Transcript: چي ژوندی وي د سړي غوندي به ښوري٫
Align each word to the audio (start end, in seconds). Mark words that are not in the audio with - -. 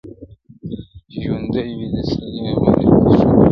چي 1.11 1.17
ژوندی 1.23 1.71
وي 1.77 1.87
د 1.93 1.95
سړي 2.09 2.43
غوندي 2.61 2.87
به 3.03 3.11
ښوري٫ 3.17 3.47